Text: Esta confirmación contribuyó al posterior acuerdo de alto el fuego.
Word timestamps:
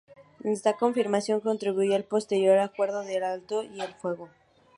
Esta 0.43 0.77
confirmación 0.77 1.41
contribuyó 1.41 1.93
al 1.95 2.05
posterior 2.05 2.57
acuerdo 2.57 3.01
de 3.03 3.23
alto 3.23 3.61
el 3.61 3.93
fuego. 4.01 4.29